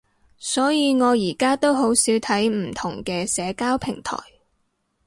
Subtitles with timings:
[0.39, 4.17] 所以我而家都好少睇唔同嘅社交平台